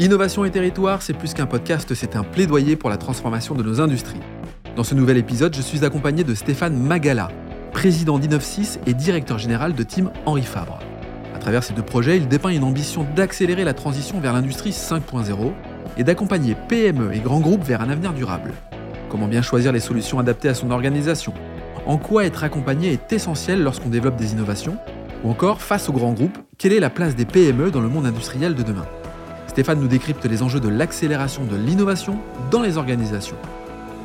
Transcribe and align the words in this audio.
Innovation 0.00 0.44
et 0.44 0.50
territoire, 0.52 1.02
c'est 1.02 1.12
plus 1.12 1.34
qu'un 1.34 1.46
podcast, 1.46 1.92
c'est 1.92 2.14
un 2.14 2.22
plaidoyer 2.22 2.76
pour 2.76 2.88
la 2.88 2.96
transformation 2.96 3.56
de 3.56 3.64
nos 3.64 3.80
industries. 3.80 4.20
Dans 4.76 4.84
ce 4.84 4.94
nouvel 4.94 5.16
épisode, 5.16 5.56
je 5.56 5.60
suis 5.60 5.84
accompagné 5.84 6.22
de 6.22 6.36
Stéphane 6.36 6.78
Magala, 6.78 7.32
président 7.72 8.20
d'Innovsys 8.20 8.78
et 8.86 8.94
directeur 8.94 9.38
général 9.38 9.74
de 9.74 9.82
Team 9.82 10.12
Henri 10.24 10.44
Fabre. 10.44 10.78
À 11.34 11.40
travers 11.40 11.64
ces 11.64 11.74
deux 11.74 11.82
projets, 11.82 12.16
il 12.16 12.28
dépeint 12.28 12.50
une 12.50 12.62
ambition 12.62 13.04
d'accélérer 13.16 13.64
la 13.64 13.74
transition 13.74 14.20
vers 14.20 14.32
l'industrie 14.32 14.70
5.0 14.70 15.52
et 15.96 16.04
d'accompagner 16.04 16.54
PME 16.68 17.12
et 17.12 17.18
grands 17.18 17.40
groupes 17.40 17.64
vers 17.64 17.82
un 17.82 17.90
avenir 17.90 18.12
durable. 18.12 18.52
Comment 19.08 19.26
bien 19.26 19.42
choisir 19.42 19.72
les 19.72 19.80
solutions 19.80 20.20
adaptées 20.20 20.48
à 20.48 20.54
son 20.54 20.70
organisation? 20.70 21.34
En 21.86 21.96
quoi 21.96 22.24
être 22.24 22.44
accompagné 22.44 22.92
est 22.92 23.12
essentiel 23.12 23.64
lorsqu'on 23.64 23.88
développe 23.88 24.16
des 24.16 24.30
innovations? 24.30 24.76
Ou 25.24 25.30
encore, 25.30 25.60
face 25.60 25.88
aux 25.88 25.92
grands 25.92 26.12
groupes, 26.12 26.38
quelle 26.56 26.72
est 26.72 26.78
la 26.78 26.90
place 26.90 27.16
des 27.16 27.24
PME 27.24 27.72
dans 27.72 27.80
le 27.80 27.88
monde 27.88 28.06
industriel 28.06 28.54
de 28.54 28.62
demain? 28.62 28.86
Stéphane 29.48 29.80
nous 29.80 29.88
décrypte 29.88 30.24
les 30.24 30.42
enjeux 30.42 30.60
de 30.60 30.68
l'accélération 30.68 31.44
de 31.44 31.56
l'innovation 31.56 32.18
dans 32.50 32.62
les 32.62 32.76
organisations. 32.76 33.36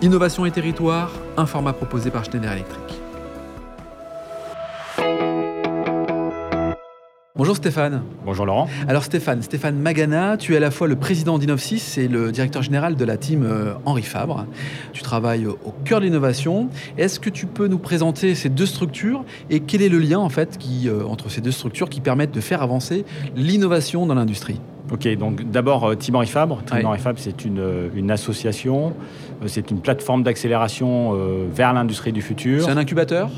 Innovation 0.01 0.45
et 0.45 0.51
territoire, 0.51 1.11
un 1.37 1.45
format 1.45 1.73
proposé 1.73 2.09
par 2.09 2.25
Schneider 2.25 2.51
Electric. 2.51 2.99
Bonjour 7.35 7.55
Stéphane. 7.55 8.03
Bonjour 8.25 8.45
Laurent. 8.45 8.69
Alors 8.87 9.03
Stéphane, 9.03 9.41
Stéphane 9.41 9.75
Magana, 9.75 10.37
tu 10.37 10.53
es 10.53 10.57
à 10.57 10.59
la 10.59 10.71
fois 10.71 10.87
le 10.87 10.95
président 10.95 11.37
d'Innovsys 11.37 11.97
et 11.97 12.07
le 12.07 12.31
directeur 12.31 12.61
général 12.61 12.95
de 12.95 13.05
la 13.05 13.17
team 13.17 13.43
euh, 13.43 13.73
Henri 13.85 14.03
Fabre. 14.03 14.45
Tu 14.93 15.01
travailles 15.01 15.45
au 15.47 15.73
cœur 15.83 15.99
de 15.99 16.05
l'innovation. 16.05 16.69
Est-ce 16.97 17.19
que 17.19 17.29
tu 17.29 17.47
peux 17.47 17.67
nous 17.67 17.79
présenter 17.79 18.33
ces 18.35 18.49
deux 18.49 18.65
structures 18.65 19.25
et 19.49 19.59
quel 19.59 19.81
est 19.81 19.89
le 19.89 19.99
lien 19.99 20.19
en 20.19 20.29
fait 20.29 20.57
qui, 20.57 20.87
euh, 20.87 21.03
entre 21.05 21.29
ces 21.29 21.41
deux 21.41 21.51
structures 21.51 21.89
qui 21.89 22.01
permettent 22.01 22.33
de 22.33 22.41
faire 22.41 22.61
avancer 22.61 23.03
l'innovation 23.35 24.05
dans 24.05 24.15
l'industrie? 24.15 24.59
Ok, 24.91 25.07
donc 25.15 25.43
d'abord 25.49 25.85
euh, 25.85 25.95
Team 25.95 26.15
Henri 26.15 26.27
Fabre. 26.27 26.61
Team 26.65 26.85
Henri 26.85 26.99
Fabre, 26.99 27.19
c'est 27.19 27.45
une, 27.45 27.89
une, 27.95 28.11
association, 28.11 28.93
c'est 29.45 29.71
une 29.71 29.79
plateforme 29.79 30.23
d'accélération 30.23 31.17
vers 31.53 31.73
l'industrie 31.73 32.11
du 32.11 32.21
futur. 32.21 32.63
C'est 32.63 32.71
un 32.71 32.77
incubateur? 32.77 33.29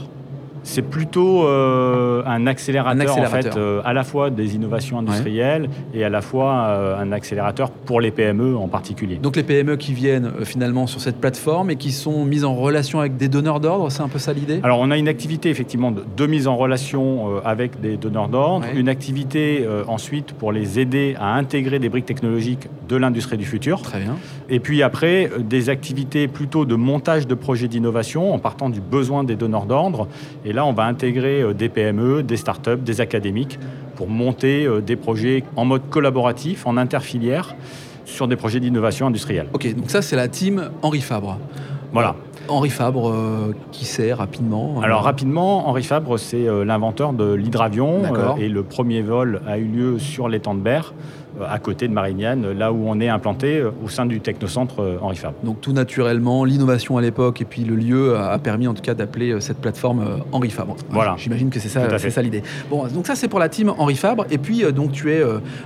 C'est 0.65 0.81
plutôt 0.81 1.47
euh, 1.47 2.23
un, 2.25 2.47
accélérateur, 2.47 3.17
en 3.17 3.25
fait, 3.25 3.55
euh, 3.55 3.81
à 3.85 3.93
la 3.93 4.03
fois 4.03 4.31
des 4.31 4.55
innovations 4.55 4.97
industrielles 4.97 5.69
et 5.93 6.03
à 6.03 6.09
la 6.09 6.21
fois 6.21 6.53
euh, 6.53 6.99
un 6.99 7.11
accélérateur 7.11 7.69
pour 7.69 8.01
les 8.01 8.09
PME 8.09 8.57
en 8.57 8.67
particulier. 8.67 9.17
Donc 9.17 9.35
les 9.35 9.43
PME 9.43 9.77
qui 9.77 9.93
viennent 9.93 10.31
finalement 10.43 10.87
sur 10.87 11.01
cette 11.01 11.21
plateforme 11.21 11.69
et 11.69 11.75
qui 11.75 11.91
sont 11.91 12.25
mises 12.25 12.43
en 12.43 12.55
relation 12.55 12.99
avec 12.99 13.15
des 13.15 13.27
donneurs 13.27 13.59
d'ordre, 13.59 13.91
c'est 13.91 14.01
un 14.01 14.07
peu 14.07 14.17
ça 14.17 14.33
l'idée? 14.33 14.59
Alors 14.63 14.79
on 14.79 14.89
a 14.89 14.97
une 14.97 15.07
activité 15.07 15.49
effectivement 15.49 15.91
de, 15.91 16.25
mise 16.25 16.47
en 16.47 16.57
relation 16.57 17.37
avec 17.45 17.79
des 17.79 17.97
donneurs 17.97 18.29
d'ordre, 18.29 18.65
une 18.75 18.89
activité 18.89 19.65
ensuite 19.87 20.33
pour 20.33 20.51
les 20.51 20.79
aider 20.79 21.15
à 21.19 21.35
intégrer 21.35 21.77
des 21.77 21.89
briques 21.89 22.07
technologiques 22.07 22.67
de 22.89 22.95
l'industrie 22.95 23.37
du 23.37 23.45
futur. 23.45 23.83
Très 23.83 23.99
bien. 23.99 24.15
Et 24.49 24.59
puis 24.59 24.81
après, 24.81 25.29
des 25.39 25.69
activités 25.69 26.27
plutôt 26.27 26.65
de 26.65 26.73
montage 26.73 27.27
de 27.27 27.35
projets 27.35 27.67
d'innovation 27.67 28.33
en 28.33 28.39
partant 28.39 28.69
du 28.69 28.81
besoin 28.81 29.23
des 29.23 29.35
donneurs 29.35 29.67
d'ordre. 29.67 30.07
Et 30.43 30.53
là, 30.55 30.65
on 30.65 30.73
va 30.73 30.85
intégrer 30.85 31.41
euh, 31.41 31.53
des 31.53 31.69
PME, 31.69 32.23
des 32.23 32.37
startups, 32.37 32.77
des 32.77 33.01
académiques 33.01 33.59
pour 33.95 34.09
monter 34.09 34.65
euh, 34.65 34.81
des 34.81 34.95
projets 34.95 35.43
en 35.55 35.65
mode 35.65 35.83
collaboratif, 35.89 36.65
en 36.65 36.77
interfilière, 36.77 37.55
sur 38.05 38.27
des 38.27 38.35
projets 38.35 38.59
d'innovation 38.59 39.07
industrielle. 39.07 39.47
Ok, 39.53 39.71
donc 39.75 39.91
ça, 39.91 40.01
c'est 40.01 40.15
la 40.15 40.27
team 40.27 40.71
Henri 40.81 41.01
Fabre. 41.01 41.37
Voilà. 41.91 42.15
Henri 42.47 42.69
Fabre, 42.69 43.09
euh, 43.09 43.55
qui 43.71 43.85
sait 43.85 44.13
rapidement 44.13 44.79
Alors 44.83 45.01
rapidement, 45.01 45.67
Henri 45.67 45.83
Fabre, 45.83 46.17
c'est 46.19 46.45
l'inventeur 46.63 47.13
de 47.13 47.33
l'hydravion 47.33 48.03
et 48.37 48.49
le 48.49 48.63
premier 48.63 49.01
vol 49.01 49.41
a 49.47 49.57
eu 49.57 49.65
lieu 49.65 49.99
sur 49.99 50.29
l'étang 50.29 50.53
de 50.53 50.59
Berre 50.59 50.93
à 51.43 51.59
côté 51.59 51.87
de 51.87 51.93
Marignane, 51.93 52.51
là 52.51 52.71
où 52.71 52.87
on 52.87 52.99
est 52.99 53.09
implanté 53.09 53.57
euh, 53.57 53.71
au 53.83 53.89
sein 53.89 54.05
du 54.05 54.21
technocentre 54.21 54.81
euh, 54.81 54.97
Henri 55.01 55.15
Fabre. 55.15 55.35
Donc 55.43 55.61
tout 55.61 55.73
naturellement, 55.73 56.45
l'innovation 56.45 56.97
à 56.97 57.01
l'époque 57.01 57.41
et 57.41 57.45
puis 57.45 57.63
le 57.63 57.75
lieu 57.75 58.15
a 58.17 58.37
permis 58.39 58.67
en 58.67 58.73
tout 58.73 58.81
cas 58.81 58.93
d'appeler 58.93 59.39
cette 59.41 59.57
plateforme 59.57 60.21
Henri 60.31 60.49
Fabre. 60.49 60.75
Voilà. 60.89 61.15
J'imagine 61.17 61.49
que 61.49 61.59
c'est 61.59 61.69
ça, 61.69 61.97
c'est 61.97 62.09
ça 62.09 62.21
l'idée. 62.21 62.43
Bon, 62.69 62.87
donc 62.87 63.07
ça 63.07 63.15
c'est 63.15 63.27
pour 63.27 63.39
la 63.39 63.49
team 63.49 63.73
Henri 63.77 63.95
Fabre. 63.95 64.25
Et 64.31 64.37
puis 64.37 64.63
donc 64.73 64.91
tu 64.91 65.11
es 65.11 65.21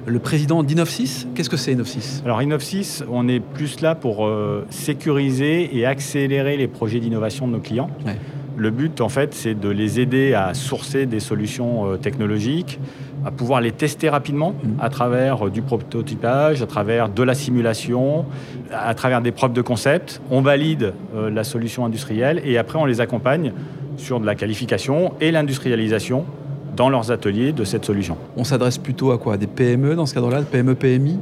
le 0.06 0.20
président 0.20 0.64
d'Innovsys. 0.64 1.28
Qu'est-ce 1.36 1.50
que 1.50 1.58
c'est 1.58 1.74
Innovsys? 1.74 2.22
Alors 2.26 2.42
Innovsys, 2.42 3.04
on 3.10 3.28
est 3.28 3.40
plus 3.40 3.82
là 3.82 3.96
pour 3.96 4.30
sécuriser 4.70 5.78
et 5.78 5.86
accélérer 5.86 6.58
les 6.58 6.68
projets 6.68 7.00
d'innovation 7.00 7.48
de 7.48 7.54
nos 7.54 7.60
clients. 7.60 7.90
Le 8.58 8.72
but, 8.72 9.00
en 9.00 9.08
fait, 9.08 9.34
c'est 9.34 9.58
de 9.58 9.70
les 9.70 10.02
aider 10.02 10.34
à 10.34 10.54
sourcer 10.54 11.06
des 11.06 11.22
solutions 11.22 11.98
technologiques, 11.98 12.80
à 13.26 13.32
pouvoir 13.32 13.62
les 13.62 13.72
tester 13.72 14.10
rapidement 14.10 14.52
mm. 14.52 14.68
à 14.80 14.90
travers 14.90 15.48
euh, 15.48 15.50
du 15.50 15.62
prototypage, 15.62 16.62
à 16.62 16.68
travers 16.68 17.10
de 17.10 17.24
la 17.24 17.34
simulation, 17.34 18.26
à 18.72 18.94
travers 18.94 19.22
des 19.22 19.32
preuves 19.32 19.54
de 19.54 19.62
concept. 19.62 20.22
On 20.30 20.42
valide 20.42 20.94
euh, 21.16 21.30
la 21.30 21.44
solution 21.44 21.86
industrielle 21.86 22.42
et 22.46 22.58
après 22.58 22.80
on 22.80 22.86
les 22.86 23.02
accompagne 23.02 23.54
sur 23.98 24.20
de 24.20 24.26
la 24.26 24.36
qualification 24.36 25.14
et 25.20 25.32
l'industrialisation 25.32 26.26
dans 26.76 26.90
leurs 26.90 27.12
ateliers 27.12 27.52
de 27.52 27.64
cette 27.64 27.84
solution. 27.84 28.18
On 28.38 28.44
s'adresse 28.44 28.78
plutôt 28.78 29.12
à 29.12 29.18
quoi? 29.18 29.38
Des 29.38 29.48
PME 29.48 29.96
dans 29.96 30.06
ce 30.06 30.14
cadre-là? 30.14 30.42
PME, 30.44 30.76
PMI 30.76 31.20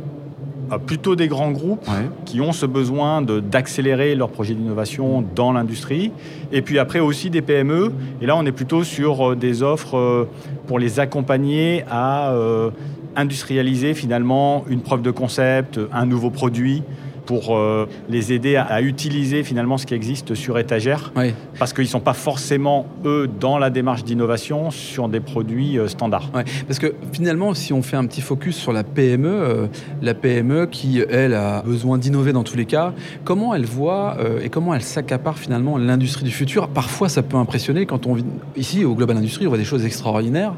plutôt 0.86 1.16
des 1.16 1.28
grands 1.28 1.52
groupes 1.52 1.88
qui 2.26 2.42
ont 2.42 2.52
ce 2.52 2.66
besoin 2.66 3.22
d'accélérer 3.22 4.16
leur 4.16 4.30
projet 4.30 4.54
d'innovation 4.54 5.24
dans 5.36 5.52
l'industrie. 5.52 6.12
Et 6.52 6.62
puis 6.62 6.80
après 6.80 7.00
aussi 7.00 7.30
des 7.30 7.42
PME. 7.42 7.92
Et 8.22 8.26
là, 8.26 8.36
on 8.36 8.46
est 8.46 8.52
plutôt 8.52 8.84
sur 8.84 9.32
euh, 9.32 9.36
des 9.36 9.64
offres 9.64 9.98
euh, 9.98 10.30
pour 10.68 10.80
les 10.80 11.00
accompagner 11.00 11.84
à 11.90 12.32
euh, 12.32 12.70
industrialiser 13.16 13.94
finalement 13.94 14.64
une 14.70 14.82
preuve 14.82 15.02
de 15.02 15.12
concept, 15.12 15.80
un 15.92 16.06
nouveau 16.06 16.30
produit 16.30 16.84
pour 17.28 17.56
euh, 17.56 17.88
les 18.10 18.34
aider 18.34 18.56
à, 18.56 18.82
utiliser 18.82 19.44
finalement 19.44 19.78
ce 19.78 19.86
qui 19.86 19.94
existe 19.94 20.34
sur 20.34 20.58
étagère, 20.58 21.12
parce 21.60 21.74
qu'ils 21.74 21.84
ne 21.84 21.90
sont 21.90 22.00
pas 22.00 22.14
forcément, 22.14 22.88
eux, 23.06 23.30
dans 23.40 23.60
la 23.60 23.70
démarche 23.70 24.04
d'innovation 24.04 24.72
sur 24.72 25.10
des 25.10 25.20
produits 25.20 25.78
euh, 25.78 25.88
standards. 25.88 26.32
Parce 26.66 26.80
que 26.80 26.96
finalement, 27.12 27.54
si 27.54 27.74
on 27.74 27.84
fait 27.84 27.98
un 27.98 28.06
petit 28.06 28.22
focus 28.22 28.56
sur 28.56 28.72
la 28.72 28.84
PME, 28.84 29.30
euh, 29.30 29.68
la 30.02 30.14
PME 30.14 30.68
qui, 30.68 31.04
elle, 31.10 31.34
a 31.34 31.62
besoin 31.62 31.98
d'innover 31.98 32.32
dans 32.32 32.44
tous 32.44 32.58
les 32.58 32.66
cas, 32.66 32.94
comment 33.26 33.54
elle 33.54 33.66
voit 33.66 34.18
et 34.42 34.50
comment 34.50 34.74
elle 34.74 34.82
s'accapare 34.82 35.38
finalement 35.38 35.78
l'industrie 35.78 36.24
du 36.24 36.32
futur? 36.32 36.70
Parfois, 36.70 37.10
ça 37.10 37.22
peut 37.24 37.38
impressionner 37.38 37.86
quand 37.86 38.08
on 38.08 38.14
vit 38.14 38.26
ici 38.56 38.86
au 38.86 38.96
Global 38.96 39.18
Industrie, 39.18 39.46
on 39.46 39.50
voit 39.50 39.58
des 39.58 39.66
choses 39.66 39.86
extraordinaires. 39.86 40.54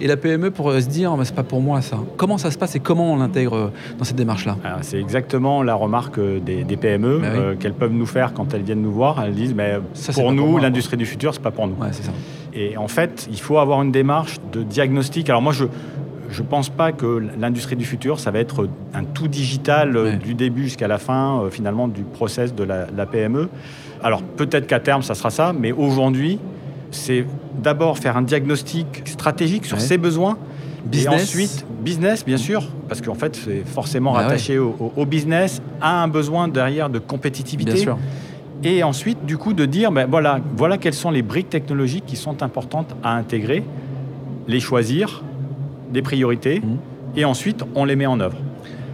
Et 0.00 0.06
la 0.06 0.16
PME 0.16 0.50
pourrait 0.50 0.80
se 0.80 0.88
dire, 0.88 1.16
mais 1.16 1.24
c'est 1.24 1.34
pas 1.34 1.42
pour 1.42 1.60
moi 1.60 1.80
ça. 1.80 1.98
Comment 2.16 2.38
ça 2.38 2.50
se 2.50 2.58
passe 2.58 2.76
et 2.76 2.80
comment 2.80 3.12
on 3.12 3.16
l'intègre 3.16 3.72
dans 3.98 4.04
cette 4.04 4.16
démarche-là? 4.16 4.56
C'est 4.82 5.00
exactement 5.00 5.62
la 5.62 5.74
remarque 5.74 6.20
des, 6.20 6.64
PME 6.76 7.18
bah 7.18 7.26
euh, 7.26 7.56
qu'elles 7.56 7.74
peuvent 7.74 7.92
nous 7.92 8.06
faire 8.06 8.32
quand 8.32 8.54
elles 8.54 8.62
viennent 8.62 8.82
nous 8.82 8.92
voir. 8.92 9.22
Elles 9.24 9.34
disent 9.34 9.54
mais 9.54 9.78
pour 10.14 10.32
nous, 10.32 10.58
l'industrie 10.58 10.96
du 10.96 11.06
futur, 11.06 11.34
c'est 11.34 11.42
pas 11.42 11.50
pour 11.50 11.66
nous. 11.66 11.76
Et 12.54 12.76
en 12.76 12.88
fait, 12.88 13.28
il 13.30 13.40
faut 13.40 13.58
avoir 13.58 13.82
une 13.82 13.92
démarche 13.92 14.36
de 14.52 14.62
diagnostic. 14.62 15.28
Alors 15.28 15.42
moi, 15.42 15.52
je 15.52 15.64
je 16.30 16.42
pense 16.42 16.68
pas 16.68 16.92
que 16.92 17.22
l'industrie 17.38 17.76
du 17.76 17.84
futur, 17.84 18.20
ça 18.20 18.30
va 18.30 18.38
être 18.38 18.68
un 18.94 19.04
tout 19.04 19.28
digital 19.28 19.96
euh, 19.96 20.12
du 20.12 20.34
début 20.34 20.64
jusqu'à 20.64 20.88
la 20.88 20.98
fin, 20.98 21.40
euh, 21.40 21.50
finalement, 21.50 21.88
du 21.88 22.02
process 22.02 22.54
de 22.54 22.64
la, 22.64 23.06
PME. 23.06 23.48
Alors 24.02 24.22
peut-être 24.22 24.66
qu'à 24.66 24.80
terme, 24.80 25.02
ça 25.02 25.14
sera 25.14 25.30
ça, 25.30 25.52
mais 25.58 25.72
aujourd'hui, 25.72 26.38
c'est 26.90 27.26
d'abord 27.62 27.98
faire 27.98 28.16
un 28.16 28.22
diagnostic 28.22 29.02
stratégique 29.06 29.66
sur 29.66 29.80
ses 29.80 29.98
besoins 29.98 30.38
Business. 30.84 31.20
Et 31.20 31.22
ensuite, 31.22 31.66
business, 31.82 32.24
bien 32.24 32.36
sûr, 32.36 32.66
parce 32.88 33.02
qu'en 33.02 33.14
fait, 33.14 33.36
c'est 33.36 33.66
forcément 33.66 34.12
bah 34.12 34.20
rattaché 34.20 34.58
au, 34.58 35.04
business, 35.04 35.60
a 35.80 36.02
un 36.02 36.08
besoin 36.08 36.48
derrière 36.48 36.88
de 36.88 36.98
compétitivité. 36.98 37.72
Bien 37.72 37.82
sûr. 37.82 37.98
Et 38.64 38.82
ensuite, 38.82 39.24
du 39.26 39.36
coup, 39.36 39.52
de 39.52 39.66
dire, 39.66 39.92
ben 39.92 40.06
voilà, 40.10 40.40
voilà 40.56 40.78
quelles 40.78 40.94
sont 40.94 41.10
les 41.10 41.22
briques 41.22 41.50
technologiques 41.50 42.06
qui 42.06 42.16
sont 42.16 42.42
importantes 42.42 42.94
à 43.02 43.14
intégrer, 43.14 43.62
les 44.46 44.60
choisir, 44.60 45.22
des 45.92 46.02
priorités, 46.02 46.60
mmh. 46.60 47.18
et 47.18 47.24
ensuite, 47.24 47.64
on 47.74 47.84
les 47.84 47.96
met 47.96 48.06
en 48.06 48.18
œuvre. 48.20 48.38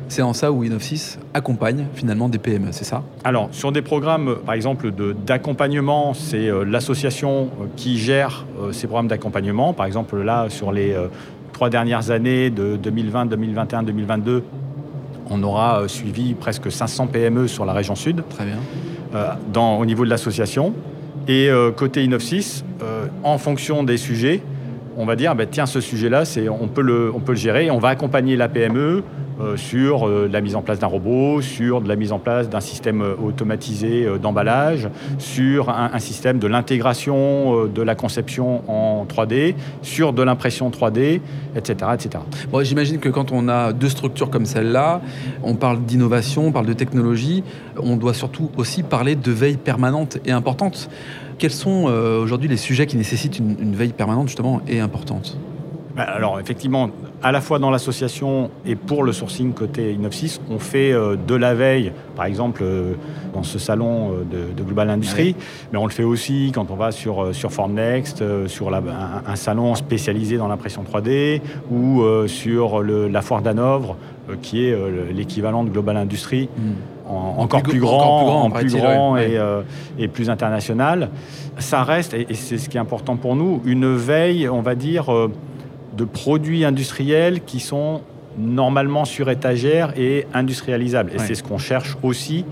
C'est 0.08 0.22
en 0.22 0.32
ça 0.32 0.52
où 0.52 0.64
Inofsys 0.64 1.18
accompagne 1.32 1.86
finalement 1.94 2.28
des 2.28 2.38
PME, 2.38 2.68
c'est 2.72 2.84
ça? 2.84 3.02
Alors, 3.24 3.48
sur 3.52 3.72
des 3.72 3.82
programmes, 3.82 4.36
par 4.44 4.54
exemple, 4.54 4.92
d'accompagnement, 5.26 6.14
c'est 6.14 6.48
euh, 6.48 6.64
l'association 6.64 7.50
euh, 7.60 7.66
qui 7.76 7.98
gère 7.98 8.44
euh, 8.60 8.72
ces 8.72 8.86
programmes 8.86 9.08
d'accompagnement. 9.08 9.72
Par 9.72 9.86
exemple, 9.86 10.20
là, 10.20 10.46
sur 10.50 10.72
les 10.72 10.94
trois 11.52 11.70
dernières 11.70 12.10
années, 12.10 12.50
de 12.50 12.76
2020, 12.76 13.26
2021, 13.26 13.82
2022, 13.84 14.44
on 15.30 15.42
aura 15.42 15.80
euh, 15.80 15.88
suivi 15.88 16.34
presque 16.34 16.70
500 16.70 17.06
PME 17.06 17.48
sur 17.48 17.64
la 17.64 17.72
région 17.72 17.94
sud. 17.94 18.22
Très 18.28 18.44
bien. 18.44 18.58
Euh, 19.14 19.32
au 19.78 19.86
niveau 19.86 20.04
de 20.04 20.10
l'association. 20.10 20.74
Et 21.28 21.48
euh, 21.48 21.70
côté 21.70 22.04
Inofsys, 22.04 22.64
en 23.22 23.38
fonction 23.38 23.82
des 23.82 23.96
sujets, 23.96 24.42
on 24.96 25.06
va 25.06 25.16
dire, 25.16 25.34
bah, 25.34 25.46
tiens, 25.46 25.66
ce 25.66 25.80
sujet-là, 25.80 26.24
on, 26.60 26.68
peut 26.68 26.82
le, 26.82 27.12
on 27.14 27.20
peut 27.20 27.32
le 27.32 27.38
gérer. 27.38 27.70
On 27.70 27.78
va 27.78 27.88
accompagner 27.88 28.36
la 28.36 28.48
PME 28.48 28.78
euh, 28.78 29.00
sur 29.56 30.06
euh, 30.06 30.28
la 30.30 30.40
mise 30.40 30.54
en 30.56 30.62
place 30.62 30.78
d'un 30.78 30.86
robot, 30.86 31.40
sur 31.42 31.80
la 31.80 31.96
mise 31.96 32.12
en 32.12 32.18
place 32.18 32.48
d'un 32.48 32.60
système 32.60 33.02
euh, 33.02 33.14
automatisé 33.22 34.06
d'emballage, 34.20 34.88
sur 35.18 35.70
un, 35.70 35.98
système 35.98 36.38
de 36.38 36.46
l'intégration 36.46 37.66
de 37.66 37.82
la 37.82 37.94
conception 37.94 38.62
en 38.68 39.06
3D, 39.06 39.54
sur 39.82 40.12
de 40.12 40.22
l'impression 40.22 40.70
3D, 40.70 41.20
etc. 41.56 41.90
etc. 41.94 42.24
J'imagine 42.62 42.98
que 42.98 43.08
quand 43.08 43.32
on 43.32 43.48
a 43.48 43.72
deux 43.72 43.88
structures 43.88 44.30
comme 44.30 44.44
celle-là, 44.44 45.00
on 45.42 45.54
parle 45.54 45.82
d'innovation, 45.84 46.48
on 46.48 46.52
parle 46.52 46.66
de 46.66 46.72
technologie, 46.72 47.42
on 47.80 47.96
doit 47.96 48.14
surtout 48.14 48.50
aussi 48.56 48.82
parler 48.82 49.16
de 49.16 49.32
veille 49.32 49.56
permanente 49.56 50.18
et 50.26 50.32
importante. 50.32 50.90
Quels 51.38 51.50
sont 51.50 51.84
aujourd'hui 51.84 52.48
les 52.48 52.56
sujets 52.56 52.86
qui 52.86 52.96
nécessitent 52.96 53.38
une, 53.38 53.56
une 53.60 53.74
veille 53.74 53.92
permanente 53.92 54.28
justement 54.28 54.60
et 54.68 54.80
importante? 54.80 55.38
Alors 55.96 56.40
effectivement, 56.40 56.90
à 57.22 57.30
la 57.30 57.40
fois 57.40 57.58
dans 57.58 57.70
l'association 57.70 58.50
et 58.66 58.74
pour 58.74 59.04
le 59.04 59.12
sourcing 59.12 59.52
côté 59.52 59.92
Innovsys, 59.92 60.40
on 60.50 60.58
fait 60.58 60.92
euh, 60.92 61.16
de 61.16 61.34
la 61.34 61.54
veille, 61.54 61.92
par 62.16 62.24
exemple 62.24 62.62
euh, 62.64 62.94
dans 63.32 63.44
ce 63.44 63.58
salon 63.60 64.12
euh, 64.12 64.52
de, 64.54 64.62
Global 64.62 64.90
Industry, 64.90 65.36
mais 65.72 65.78
on 65.78 65.86
le 65.86 65.92
fait 65.92 66.02
aussi 66.02 66.50
quand 66.52 66.70
on 66.70 66.74
va 66.74 66.90
sur, 66.90 67.34
sur 67.34 67.52
Formnext, 67.52 68.24
sur 68.48 68.74
un, 68.74 69.36
salon 69.36 69.74
spécialisé 69.74 70.36
dans 70.36 70.48
l'impression 70.48 70.82
3D, 70.82 71.42
ou 71.70 72.02
sur 72.26 72.82
la 72.82 73.22
foire 73.22 73.42
d'Hanovre, 73.42 73.96
qui 74.40 74.64
est 74.64 74.76
l'équivalent 75.12 75.64
de 75.64 75.70
Global 75.70 75.98
Industry. 75.98 76.48
Hmm. 76.56 77.10
encore, 77.38 77.62
plus 77.62 77.78
grand, 77.78 78.50
plus 78.50 78.74
grand, 78.74 79.18
et, 79.18 79.38
et, 79.98 80.08
plus 80.08 80.30
international. 80.30 81.10
Ça 81.58 81.82
reste, 81.82 82.14
et 82.14 82.26
c'est 82.32 82.56
ce 82.56 82.70
qui 82.70 82.78
est 82.78 82.80
important 82.80 83.16
pour 83.16 83.36
nous, 83.36 83.60
une 83.66 83.94
veille, 83.94 84.48
on 84.48 84.62
va 84.62 84.74
dire, 84.74 85.10
de 85.96 86.04
produits 86.04 86.64
industriels 86.64 87.40
qui 87.42 87.60
sont 87.60 88.02
normalement 88.38 89.04
sur 89.04 89.30
étagère 89.30 89.92
et 89.96 90.26
industrialisables. 90.34 91.12
Et 91.14 91.18
c'est 91.18 91.34
ce 91.34 91.42
qu'on 91.42 91.58
cherche 91.58 91.96
aussi 92.02 92.44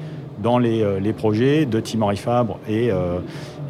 dans 0.42 0.58
les, 0.58 0.82
euh, 0.82 1.12
projets 1.16 1.66
de 1.66 1.82
Henri 2.00 2.16
Fabre 2.16 2.58
et, 2.68 2.90
euh, 2.90 3.18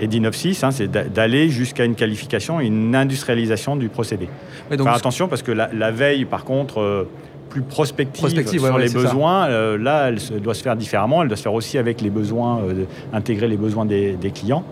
et 0.01 0.07
hein, 0.07 0.71
c'est 0.71 0.91
d'aller 0.91 1.49
jusqu'à 1.49 1.85
une 1.85 1.95
qualification 1.95 2.61
et 2.61 2.67
une 2.67 2.95
industrialisation 2.97 3.77
du 3.77 3.89
procédé. 3.89 4.29
donc 4.71 4.83
Faire 4.83 4.95
attention 4.95 5.29
parce 5.29 5.43
que 5.43 5.53
la, 5.53 5.91
veille, 5.91 6.25
par 6.25 6.45
contre, 6.45 6.81
euh, 6.81 7.09
plus 7.51 7.63
prospective, 7.63 8.59
sur 8.59 8.79
les 8.79 8.89
besoins, 8.89 9.47
là, 9.77 10.09
elle 10.09 10.41
doit 10.41 10.55
se 10.55 10.63
faire 10.63 10.75
différemment. 10.75 11.21
Elle 11.23 11.29
doit 11.29 11.37
se 11.37 11.43
faire 11.43 11.53
aussi 11.53 11.77
avec 11.77 12.01
les 12.01 12.09
besoins, 12.09 12.63
intégrer 13.13 13.47
les 13.47 13.59
besoins 13.59 13.85
des 13.85 14.33
clients. 14.35 14.65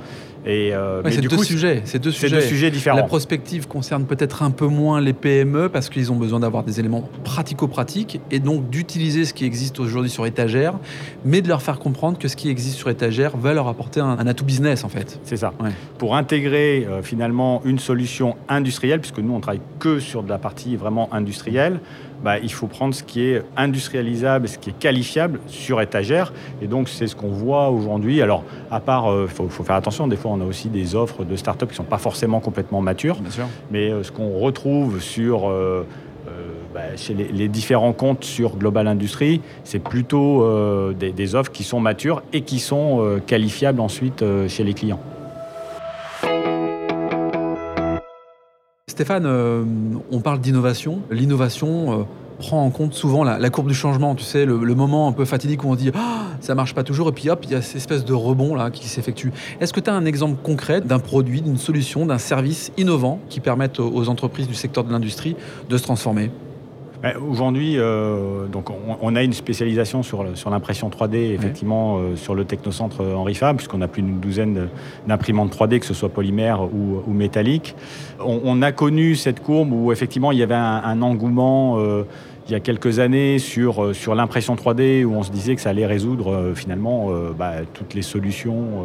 Et 0.46 0.74
euh, 0.74 1.02
c'est 1.10 1.20
deux, 1.20 1.36
sujets, 1.38 1.82
c'est 1.84 1.98
deux, 1.98 2.10
sujets. 2.10 2.70
différents. 2.70 2.96
La 2.96 3.02
prospective 3.02 3.68
concerne 3.68 4.06
peut-être 4.06 4.42
un 4.42 4.50
peu 4.50 4.66
moins 4.66 5.00
les 5.00 5.12
PME 5.12 5.68
parce 5.68 5.90
qu'ils 5.90 6.10
ont 6.10 6.16
besoin 6.16 6.40
d'avoir 6.40 6.64
des 6.64 6.80
éléments 6.80 7.08
pratico-pratiques 7.24 8.20
et 8.30 8.38
donc 8.38 8.70
d'utiliser 8.70 9.26
ce 9.26 9.34
qui 9.34 9.44
existe 9.44 9.80
aujourd'hui 9.80 10.10
sur 10.10 10.24
étagère, 10.24 10.78
mais 11.26 11.42
de 11.42 11.48
leur 11.48 11.60
faire 11.60 11.78
comprendre 11.78 12.18
que 12.18 12.26
ce 12.26 12.36
qui 12.36 12.48
existe 12.48 12.76
sur 12.76 12.88
étagère 12.88 13.36
va 13.36 13.52
leur 13.52 13.68
apporter 13.68 14.00
un, 14.00 14.26
atout 14.26 14.46
business 14.46 14.84
en 14.84 14.88
fait. 14.88 15.20
C'est 15.24 15.36
ça. 15.36 15.52
Pour 15.98 16.16
intégrer 16.16 16.86
euh, 16.88 17.02
finalement 17.02 17.60
une 17.66 17.78
solution 17.78 18.36
industrielle, 18.48 19.00
puisque 19.00 19.18
nous 19.18 19.34
on 19.34 19.40
travaille 19.40 19.60
que 19.78 19.98
sur 20.00 20.22
de 20.22 20.30
la 20.30 20.38
partie 20.38 20.76
vraiment 20.76 21.12
industrielle, 21.12 21.80
bah, 22.22 22.38
il 22.38 22.52
faut 22.52 22.66
prendre 22.66 22.94
ce 22.94 23.02
qui 23.02 23.22
est 23.22 23.42
industrialisable, 23.56 24.48
ce 24.48 24.58
qui 24.58 24.70
est 24.70 24.78
qualifiable 24.78 25.40
sur 25.46 25.80
étagère. 25.80 26.32
Et 26.60 26.66
donc, 26.66 26.88
c'est 26.88 27.06
ce 27.06 27.16
qu'on 27.16 27.30
voit 27.30 27.70
aujourd'hui. 27.70 28.20
Alors, 28.20 28.44
à 28.70 28.80
part, 28.80 29.06
il 29.06 29.24
euh, 29.24 29.26
faut, 29.26 29.48
faire 29.48 29.76
attention, 29.76 30.06
des 30.06 30.16
fois, 30.16 30.30
on 30.32 30.40
a 30.40 30.44
aussi 30.44 30.68
des 30.68 30.94
offres 30.94 31.24
de 31.24 31.36
start-up 31.36 31.68
qui 31.68 31.74
ne 31.74 31.76
sont 31.76 31.84
pas 31.84 31.98
forcément 31.98 32.40
complètement 32.40 32.80
matures. 32.80 33.18
Mais 33.70 33.90
euh, 33.90 34.02
ce 34.02 34.12
qu'on 34.12 34.38
retrouve 34.38 35.00
sur. 35.00 35.48
Euh, 35.48 35.84
bah, 36.72 36.82
chez 36.94 37.14
les, 37.14 37.48
différents 37.48 37.92
comptes 37.92 38.22
sur 38.22 38.56
Global 38.56 38.86
Industry, 38.86 39.40
c'est 39.64 39.80
plutôt 39.80 40.46
des, 40.92 41.34
offres 41.34 41.50
qui 41.50 41.64
sont 41.64 41.80
matures 41.80 42.22
et 42.32 42.42
qui 42.42 42.60
sont 42.60 43.20
qualifiables 43.26 43.80
ensuite 43.80 44.24
chez 44.46 44.62
les 44.62 44.72
clients. 44.72 45.00
Stéphane, 49.00 49.24
euh, 49.24 49.64
on 50.10 50.20
parle 50.20 50.40
d'innovation. 50.40 51.00
L'innovation 51.10 52.00
euh, 52.00 52.04
prend 52.38 52.62
en 52.62 52.68
compte 52.68 52.92
souvent 52.92 53.24
la, 53.24 53.48
courbe 53.48 53.68
du 53.68 53.74
changement, 53.74 54.14
tu 54.14 54.24
sais, 54.24 54.44
le, 54.44 54.74
moment 54.74 55.08
un 55.08 55.12
peu 55.12 55.24
fatidique 55.24 55.64
où 55.64 55.68
on 55.68 55.74
dit 55.74 55.90
ah, 55.94 56.24
ça 56.40 56.54
marche 56.54 56.74
pas 56.74 56.84
toujours, 56.84 57.08
et 57.08 57.12
puis 57.12 57.30
hop, 57.30 57.40
il 57.44 57.52
y 57.52 57.54
a 57.54 57.62
cette 57.62 57.76
espèce 57.76 58.04
de 58.04 58.12
rebond 58.12 58.54
là 58.54 58.70
qui 58.70 58.88
s'effectue. 58.88 59.32
Est-ce 59.58 59.72
que 59.72 59.80
tu 59.80 59.88
as 59.88 59.94
un 59.94 60.04
exemple 60.04 60.36
concret 60.42 60.82
d'un 60.82 60.98
produit, 60.98 61.40
d'une 61.40 61.56
solution, 61.56 62.04
d'un 62.04 62.18
service 62.18 62.72
innovant 62.76 63.20
qui 63.30 63.40
permette 63.40 63.80
aux 63.80 64.10
entreprises 64.10 64.48
du 64.48 64.54
secteur 64.54 64.84
de 64.84 64.92
l'industrie 64.92 65.34
de 65.70 65.78
se 65.78 65.82
transformer? 65.82 66.30
Aujourd'hui, 67.26 67.78
euh, 67.78 68.46
donc 68.46 68.68
on, 69.00 69.16
a 69.16 69.22
une 69.22 69.32
spécialisation 69.32 70.02
sur, 70.02 70.36
sur 70.36 70.50
l'impression 70.50 70.90
3D, 70.90 71.32
effectivement, 71.32 71.96
euh, 71.96 72.16
sur 72.16 72.34
le 72.34 72.44
technocentre 72.44 73.02
Henri 73.02 73.34
Fab, 73.34 73.56
puisqu'on 73.56 73.80
a 73.80 73.88
plus 73.88 74.02
d'une 74.02 74.20
douzaine 74.20 74.68
d'imprimantes 75.06 75.56
3D, 75.56 75.78
que 75.80 75.86
ce 75.86 75.94
soit 75.94 76.10
polymère 76.10 76.62
ou, 76.62 77.02
ou 77.06 77.12
métallique. 77.12 77.74
On, 78.22 78.60
a 78.60 78.72
connu 78.72 79.16
cette 79.16 79.42
courbe 79.42 79.72
où 79.72 79.92
effectivement 79.92 80.30
il 80.30 80.38
y 80.38 80.42
avait 80.42 80.54
un, 80.54 81.00
engouement. 81.00 81.78
Il 82.50 82.54
y 82.54 82.56
a 82.56 82.60
quelques 82.60 82.98
années 82.98 83.38
sur, 83.38 83.80
euh, 83.80 83.94
sur 83.94 84.16
l'impression 84.16 84.56
3D 84.56 85.04
où 85.04 85.14
on 85.14 85.22
se 85.22 85.30
disait 85.30 85.54
que 85.54 85.60
ça 85.60 85.70
allait 85.70 85.86
résoudre 85.86 86.32
euh, 86.32 86.52
finalement 86.52 87.10
euh, 87.10 87.30
bah, 87.30 87.52
toutes 87.74 87.94
les 87.94 88.02
solutions, 88.02 88.82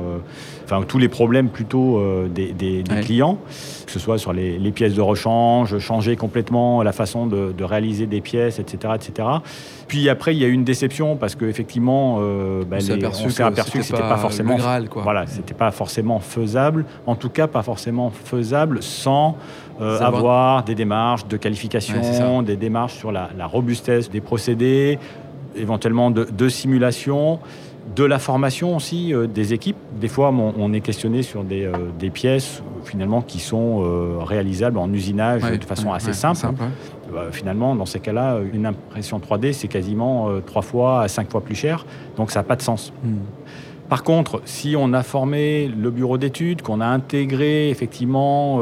enfin 0.63 0.83
tous 0.87 0.99
les 0.99 1.09
problèmes 1.09 1.49
plutôt 1.49 1.99
des, 2.29 2.83
clients, 3.01 3.39
que 3.87 3.91
ce 3.91 3.97
soit 3.97 4.19
sur 4.19 4.33
les, 4.33 4.71
pièces 4.71 4.93
de 4.93 5.01
rechange, 5.01 5.79
changer 5.79 6.15
complètement 6.15 6.83
la 6.83 6.91
façon 6.91 7.25
de, 7.25 7.63
réaliser 7.63 8.05
des 8.05 8.21
pièces, 8.21 8.59
etc., 8.59 8.93
etc. 8.95 9.27
Puis 9.87 10.09
après, 10.09 10.35
il 10.35 10.39
y 10.39 10.45
a 10.45 10.47
eu 10.47 10.51
une 10.51 10.63
déception 10.63 11.15
parce 11.15 11.35
qu'effectivement, 11.35 12.19
bah, 12.19 12.77
on 12.77 12.79
s'est 12.79 12.93
aperçu, 12.93 13.27
que 13.27 13.83
c'était 13.83 13.99
pas, 13.99 14.17
forcément, 14.17 14.57
voilà, 14.95 15.27
c'était 15.27 15.53
pas 15.53 15.71
forcément 15.71 16.19
faisable. 16.19 16.85
En 17.05 17.15
tout 17.15 17.29
cas, 17.29 17.47
pas 17.47 17.61
forcément 17.61 18.09
faisable 18.09 18.81
sans 18.81 19.37
euh, 19.81 19.99
avoir 19.99 20.63
des 20.63 20.73
démarches 20.73 21.27
de 21.27 21.35
qualification, 21.35 22.41
des 22.41 22.55
démarches 22.55 22.95
sur 22.95 23.11
la, 23.11 23.29
robustesse 23.45 24.09
des 24.09 24.21
procédés, 24.21 24.99
éventuellement 25.55 26.11
de, 26.11 26.49
simulation, 26.49 27.39
de 27.93 28.05
la 28.05 28.17
formation 28.17 28.77
aussi 28.77 29.13
euh, 29.13 29.27
des 29.27 29.53
équipes. 29.53 29.75
Des 29.99 30.07
fois, 30.07 30.31
on, 30.31 30.71
est 30.71 30.79
questionné 30.79 31.23
sur 31.23 31.43
des, 31.43 31.65
euh, 31.65 32.09
pièces 32.13 32.63
finalement 32.85 33.21
qui 33.21 33.39
sont 33.39 33.83
réalisables 34.23 34.77
en 34.77 34.93
usinage 34.93 35.41
de 35.41 35.65
façon 35.65 35.91
assez 35.91 36.13
simple. 36.13 36.45
Bah, 37.11 37.27
finalement, 37.31 37.75
dans 37.75 37.85
ces 37.85 37.99
cas-là, 37.99 38.39
une 38.53 38.65
impression 38.65 39.19
3D, 39.19 39.53
c'est 39.53 39.67
quasiment 39.67 40.29
trois 40.45 40.61
fois 40.61 41.01
à 41.01 41.07
cinq 41.07 41.29
fois 41.29 41.41
plus 41.41 41.55
cher, 41.55 41.85
donc 42.17 42.31
ça 42.31 42.39
n'a 42.39 42.43
pas 42.43 42.55
de 42.55 42.61
sens. 42.61 42.91
Hmm. 43.03 43.17
Par 43.89 44.03
contre, 44.03 44.41
si 44.45 44.75
on 44.75 44.93
a 44.93 45.03
formé 45.03 45.67
le 45.67 45.91
bureau 45.91 46.17
d'études, 46.17 46.63
qu'on 46.63 46.81
a 46.81 46.87
intégré 46.87 47.69
effectivement 47.69 48.59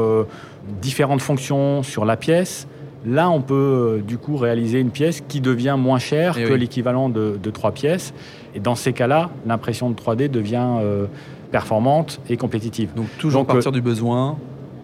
différentes 0.80 1.22
fonctions 1.22 1.82
sur 1.82 2.04
la 2.04 2.16
pièce. 2.16 2.66
Là, 3.06 3.30
on 3.30 3.42
peut 3.42 3.54
euh, 3.54 4.02
du 4.02 4.16
coup 4.16 4.36
réaliser 4.36 4.80
une 4.80 4.90
pièce 4.90 5.22
qui 5.26 5.40
devient 5.40 5.76
moins 5.78 5.98
chère 5.98 6.38
eh 6.38 6.44
que 6.44 6.54
l'équivalent 6.54 7.10
de, 7.10 7.50
trois 7.52 7.72
pièces. 7.72 8.14
Et 8.54 8.60
dans 8.60 8.74
ces 8.74 8.92
cas-là, 8.92 9.30
l'impression 9.46 9.90
de 9.90 9.94
3D 9.94 10.30
devient 10.30 10.78
euh, 10.80 11.06
performante 11.50 12.20
et 12.30 12.36
compétitive. 12.36 12.94
Donc 12.94 13.06
toujours 13.18 13.42
à 13.42 13.44
partir 13.44 13.70
euh, 13.70 13.74
du 13.74 13.82
besoin. 13.82 14.38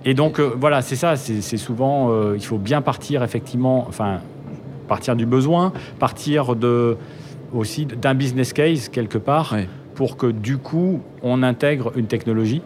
Et 0.05 0.15
donc 0.15 0.41
voilà, 0.41 0.83
c'est 0.83 0.97
ça. 0.97 1.17
C'est 1.17 1.57
souvent, 1.57 2.33
il 2.33 2.45
faut 2.45 2.59
bien 2.59 2.81
partir 2.81 3.23
effectivement, 3.23 3.85
enfin, 3.89 4.21
partir 4.89 5.15
du 5.15 5.27
besoin, 5.27 5.73
partir 5.99 6.57
de 6.57 6.97
aussi 7.53 7.87
d'un 7.87 8.15
business 8.15 8.53
case 8.53 8.89
quelque 8.89 9.19
part, 9.19 9.57
pour 9.95 10.17
que 10.17 10.27
du 10.27 10.59
coup 10.59 11.01
on 11.23 11.43
intègre 11.43 11.93
une 11.97 12.07
technologie. 12.07 12.63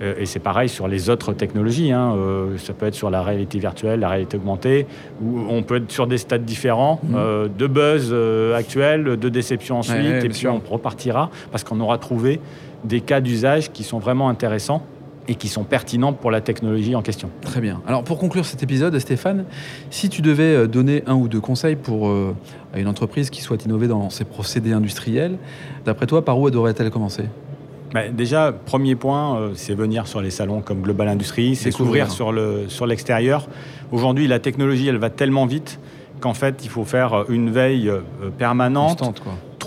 Euh, 0.00 0.14
et 0.18 0.26
c'est 0.26 0.38
pareil 0.38 0.68
sur 0.68 0.88
les 0.88 1.10
autres 1.10 1.32
technologies. 1.32 1.92
Hein. 1.92 2.14
Euh, 2.16 2.56
ça 2.58 2.72
peut 2.72 2.86
être 2.86 2.94
sur 2.94 3.10
la 3.10 3.22
réalité 3.22 3.58
virtuelle, 3.58 4.00
la 4.00 4.08
réalité 4.08 4.36
augmentée, 4.36 4.86
où 5.22 5.40
on 5.48 5.62
peut 5.62 5.76
être 5.76 5.90
sur 5.90 6.06
des 6.06 6.18
stades 6.18 6.44
différents, 6.44 7.00
mhm. 7.02 7.14
euh, 7.16 7.48
de 7.48 7.66
buzz 7.66 8.14
actuel, 8.54 9.16
de 9.16 9.28
déception 9.28 9.78
ensuite, 9.78 10.24
et 10.24 10.28
puis 10.28 10.46
on 10.46 10.60
repartira 10.68 11.30
parce 11.50 11.64
qu'on 11.64 11.80
aura 11.80 11.98
trouvé 11.98 12.40
des 12.84 13.00
cas 13.00 13.20
d'usage 13.20 13.72
qui 13.72 13.82
sont 13.82 13.98
vraiment 13.98 14.28
intéressants 14.28 14.82
et 15.28 15.34
qui 15.34 15.48
sont 15.48 15.64
pertinents 15.64 16.12
pour 16.12 16.30
la 16.30 16.40
technologie 16.40 16.94
en 16.94 17.02
question. 17.02 17.30
Très 17.42 17.60
bien. 17.60 17.80
Alors 17.86 18.02
pour 18.02 18.18
conclure 18.18 18.44
cet 18.44 18.62
épisode, 18.62 18.98
Stéphane, 18.98 19.44
si 19.90 20.08
tu 20.08 20.22
devais 20.22 20.66
donner 20.66 21.02
un 21.06 21.14
ou 21.14 21.28
deux 21.28 21.40
conseils 21.40 21.76
pour 21.76 22.10
à 22.72 22.78
une 22.78 22.88
entreprise 22.88 23.30
qui 23.30 23.40
souhaite 23.40 23.64
innover 23.64 23.88
dans 23.88 24.10
ses 24.10 24.24
procédés 24.24 24.72
industriels, 24.72 25.38
d'après 25.84 26.06
toi, 26.06 26.24
par 26.24 26.38
où 26.38 26.50
devrait-elle 26.50 26.90
commencer? 26.90 27.24
Bah, 27.92 28.08
déjà, 28.08 28.52
premier 28.52 28.96
point, 28.96 29.38
euh, 29.38 29.50
c'est 29.54 29.74
venir 29.74 30.06
sur 30.06 30.20
les 30.20 30.30
salons 30.30 30.60
comme 30.60 30.82
Global 30.82 31.08
Industry, 31.08 31.56
c'est 31.56 31.70
s'ouvrir 31.70 32.10
sur, 32.10 32.32
le, 32.32 32.64
sur 32.68 32.86
l'extérieur. 32.86 33.48
Aujourd'hui, 33.92 34.26
la 34.26 34.38
technologie, 34.38 34.88
elle 34.88 34.98
va 34.98 35.08
tellement 35.08 35.46
vite 35.46 35.80
qu'en 36.20 36.34
fait, 36.34 36.60
il 36.64 36.68
faut 36.68 36.84
faire 36.84 37.24
une 37.30 37.50
veille 37.50 37.88
euh, 37.88 38.00
permanente, 38.36 39.02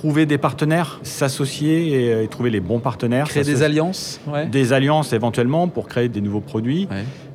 trouver 0.02 0.26
des 0.26 0.40
partenaires, 0.40 1.00
s'associer 1.04 2.24
et, 2.24 2.28
trouver 2.28 2.50
les 2.50 2.60
bons 2.60 2.80
partenaires. 2.80 3.28
Créer 3.28 3.44
des 3.44 3.62
alliances 3.62 4.20
Des 4.52 4.74
alliances 4.74 5.14
éventuellement 5.14 5.68
pour 5.68 5.88
créer 5.88 6.10
des 6.10 6.22
nouveaux 6.22 6.42
produits. 6.42 6.88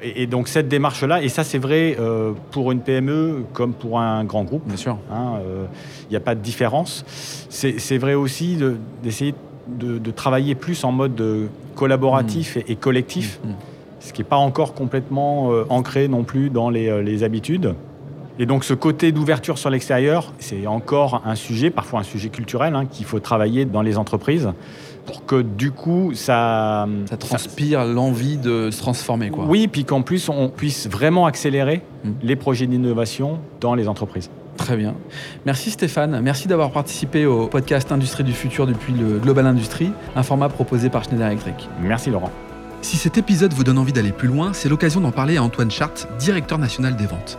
Et, 0.03 0.27
donc 0.27 0.49
cette 0.49 0.67
démarche-là, 0.67 1.23
et 1.23 1.29
ça 1.29 1.45
c'est 1.45 1.59
vrai 1.59 1.97
euh, 2.01 2.33
pour 2.51 2.73
une 2.73 2.81
PME 2.81 3.45
comme 3.53 3.73
pour 3.73 4.01
un 4.01 4.25
grand 4.25 4.43
groupe. 4.43 4.67
Bien 4.67 4.77
sûr. 4.77 4.99
Il 5.09 5.15
hein, 5.15 5.35
n'y 6.11 6.17
euh, 6.17 6.19
a 6.19 6.21
pas 6.21 6.35
de 6.35 6.41
différence. 6.41 7.05
C'est 7.51 7.99
vrai 7.99 8.15
aussi 8.15 8.59
d'essayer 9.01 9.37
de, 9.69 10.11
travailler 10.11 10.57
plus 10.57 10.83
en 10.83 10.91
mode 10.91 11.23
collaboratif 11.77 12.57
mmh. 12.57 12.63
et, 12.67 12.75
collectif, 12.75 13.39
mmh. 13.45 13.49
ce 14.01 14.13
qui 14.13 14.23
n'est 14.23 14.29
pas 14.29 14.39
encore 14.39 14.75
complètement 14.75 15.53
euh, 15.53 15.67
ancré 15.69 16.09
non 16.09 16.25
plus 16.25 16.51
dans 16.51 16.69
les 16.69 17.23
habitudes. 17.23 17.77
Et 18.39 18.47
donc 18.47 18.65
ce 18.65 18.75
côté 18.75 19.13
d'ouverture 19.13 19.59
sur 19.59 19.71
l'extérieur, 19.71 20.33
c'est 20.39 20.67
encore 20.67 21.23
un 21.25 21.35
sujet, 21.35 21.71
parfois 21.71 22.01
un 22.01 22.05
sujet 22.05 22.29
culturel, 22.29 22.75
hein, 22.75 22.85
qu'il 22.85 23.07
faut 23.07 23.21
travailler 23.21 23.65
dans 23.65 23.83
les 23.83 23.97
entreprises 23.97 24.51
pour 25.07 25.25
que 25.25 25.41
du 25.41 25.71
coup 25.71 26.13
ça... 26.15 26.87
Ça 27.09 27.17
transpire 27.17 27.85
l'envie 27.85 28.37
de 28.37 28.71
se 28.71 28.79
transformer. 28.79 29.31
Quoi. 29.31 29.45
Oui, 29.47 29.69
puis 29.69 29.85
qu'en 29.85 30.03
plus 30.03 30.29
on 30.29 30.49
puisse 30.49 30.89
vraiment 30.89 31.27
accélérer 31.27 31.83
hmm. 32.05 32.11
les 32.23 32.37
projets 32.37 32.67
d'innovation 32.67 33.39
dans 33.61 33.75
les 33.75 33.89
entreprises. 33.89 34.31
Très 34.57 34.77
bien. 34.77 34.95
Merci 35.45 35.71
Stéphane. 35.71 36.21
Merci 36.21 36.49
d'avoir 36.49 36.73
participé 36.73 37.25
au 37.27 37.47
podcast 37.47 37.93
Industrie 37.93 38.25
du 38.25 38.33
futur 38.33 38.67
depuis 38.67 38.93
le 38.93 39.19
Global 39.19 39.47
Industry, 39.47 39.93
un 40.15 40.23
format 40.23 40.49
proposé 40.49 40.91
par 40.91 41.05
Schneider 41.05 41.29
Electric. 41.29 41.69
Merci 41.81 42.11
Laurent. 42.11 42.31
Si 42.83 42.97
cet 42.97 43.19
épisode 43.19 43.53
vous 43.53 43.65
donne 43.65 43.79
envie 43.79 43.93
d'aller 43.93 44.13
plus 44.13 44.29
loin, 44.29 44.53
c'est 44.53 44.69
l'occasion 44.69 45.01
d'en 45.01 45.11
parler 45.11 45.39
à 45.39 45.43
Antoine 45.43 45.71
Chart, 45.71 45.93
directeur 46.19 46.59
national 46.59 46.97
des 46.97 47.07
ventes. 47.07 47.39